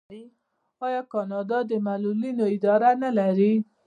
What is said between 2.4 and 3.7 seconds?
اداره نلري؟